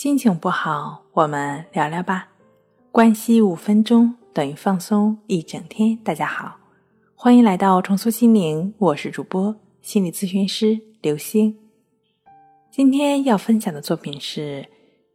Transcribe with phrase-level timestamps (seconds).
[0.00, 2.28] 心情不好，我们聊聊吧。
[2.92, 5.96] 关系五分钟等于放松一整天。
[6.04, 6.56] 大家好，
[7.16, 11.58] 欢迎来到重塑心灵，我是主播心理咨询师刘星。
[12.70, 14.62] 今天要分享的作品是《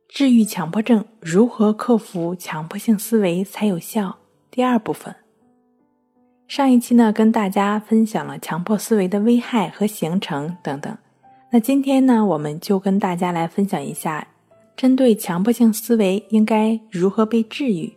[0.09, 4.09] 治愈强迫症：如何克服强迫性思维才有效》
[4.51, 5.15] 第二部分。
[6.49, 10.93] 上一期呢，跟大家分享了强迫思维的危害和形成等等。
[11.51, 14.27] 那今天呢，我们就跟大家来分享一下。
[14.75, 17.93] 针对强迫性思维，应该如何被治愈？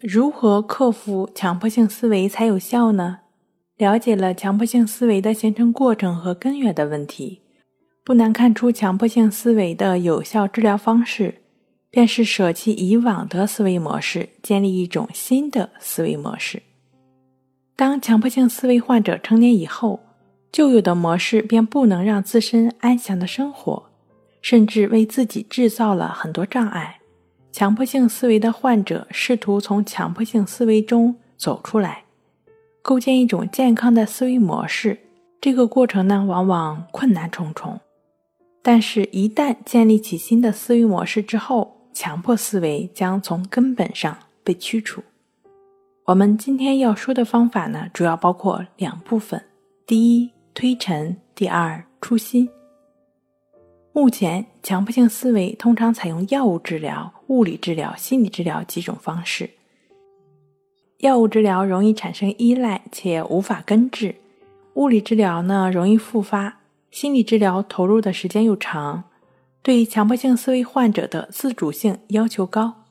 [0.00, 3.20] 如何克服强迫性思维才有效呢？
[3.78, 7.40] 了解了强迫性思维的形成过程和根源的问题，
[8.04, 11.42] 不难看出强迫性思维的有效治疗方式，
[11.90, 16.62] 便是舍弃以往的思维模式，建立一种新的思维模式。
[17.74, 20.00] 当强迫性思维患者成年以后，
[20.52, 23.91] 旧有的模式便不能让自身安详的生活。
[24.42, 26.98] 甚至为自己制造了很多障碍。
[27.50, 32.04] 强迫性思维的患者试图从强迫性思维中走出来，
[32.82, 34.98] 构建一种健康的思维模式。
[35.40, 37.80] 这个过程呢，往往困难重重。
[38.62, 45.02] 但是，一旦建立起新的思维模式之后，强迫思维将从根本上被驱除。
[46.04, 49.44] 我们今天要说的方法呢，主要包括两部分：
[49.86, 52.48] 第一，推陈；第二，初心。
[53.94, 59.50] 目前，强迫性思维通常采用药物治疗、物理治疗、心理治疗几种方式。
[61.00, 64.14] 药物治疗容易产生依赖且无法根治，
[64.74, 66.60] 物理治疗呢容易复发，
[66.90, 69.04] 心理治疗投入的时间又长，
[69.60, 72.84] 对强迫性思维患者的自主性要求高。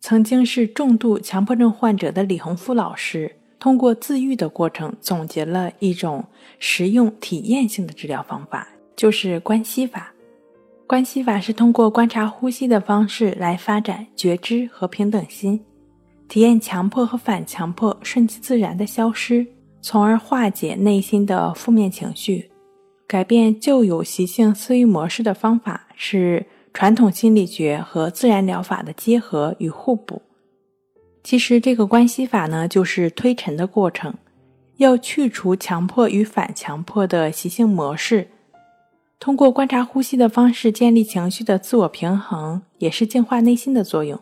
[0.00, 6.24] 曾经是重度强迫症患者的李洪夫老师，通过自愈的过程，总结了一种
[6.58, 8.68] 实用体验性的治疗方法。
[8.96, 10.12] 就是关系法，
[10.86, 15.60] 关系法是通过观察呼吸的方式来发展觉知和平等心，
[16.28, 19.46] 体验强迫和反强迫顺其自然的消失，
[19.82, 22.50] 从而化解内心的负面情绪。
[23.06, 30.22] 改变旧有习性思维模式的方法是传统心理学和自然疗法的结合与互补。
[31.22, 34.14] 其实这个关系法呢，就是推陈的过程，
[34.76, 38.28] 要去除强迫与反强迫的习性模式。
[39.18, 44.20] 通过观察呼吸的方式建立情绪的自我平衡，也是净化内心的作用。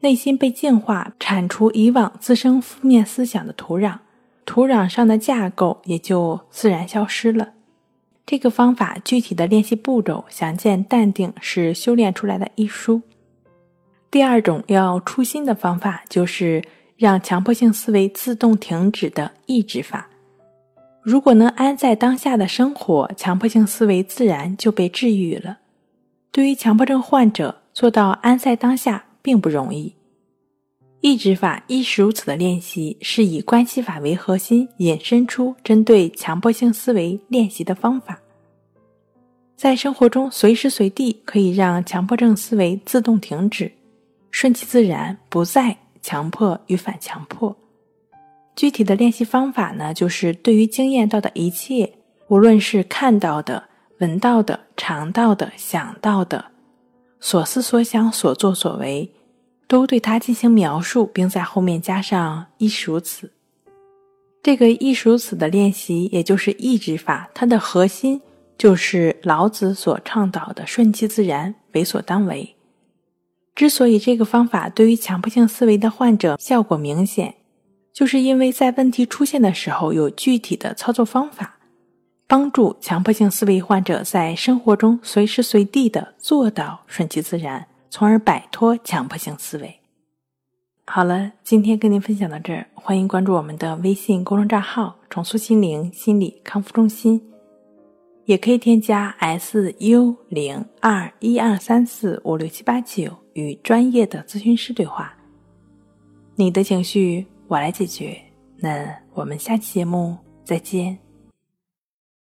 [0.00, 3.98] 内心被净化，铲除以往滋生负面思想的土壤，
[4.44, 7.50] 土壤上的架构也就自然消失了。
[8.24, 13.02] 这个方法具体的练习步骤，详见《淡定是修炼出来的》一书。
[14.10, 16.62] 第二种要初心的方法，就是
[16.96, 20.08] 让强迫性思维自动停止的抑制法。
[21.02, 25.58] 如果能安在当下的生活，强迫性思维自然就被治愈了。
[26.30, 29.92] 对于强迫症患者，做到安在当下并不容易。
[31.00, 38.20] 抑制法亦是如此的练习，是以关系法为核心，引申出针对强迫性思维练习的方法。
[39.56, 43.70] 在生活中，随时随地可以让强迫症思维自动停止，
[44.30, 47.54] 顺其自然，不再强迫与反强迫。
[48.54, 51.94] 具体的练习方法呢，就是对于经验到的一切，
[52.28, 53.64] 无论是看到的、
[53.98, 56.46] 闻到的、尝到的、想到的，
[57.18, 59.10] 所思所想、所作所为，
[59.66, 63.32] 都对它进行描述，并在后面加上“亦如此”。
[64.42, 68.20] 这个“亦如此”的练习，也就是抑制法，它的核心
[68.58, 72.54] 就是老子所倡导的“顺其自然，为所当为”。
[73.54, 77.34] 之所以这个方法对于强迫性思维的患者效果明显，
[77.92, 81.58] 就是因为在问题出现的时候有具体的操作方法，
[82.26, 89.78] 帮助强迫性思维患者在生活中随时随地的做到顺其自然，从而摆脱强迫性思维。
[90.86, 97.22] 好了，今天跟您分享到这儿，欢迎关注我们的微信公众账号“重塑心灵心理康复中心”，
[98.24, 105.14] 也可以添加 s u 零二一二三四五六七八九与专业的咨询师对话，
[106.36, 107.26] 你的情绪。
[107.52, 108.18] 我来解决，
[108.56, 110.98] 那我们下期节目再见。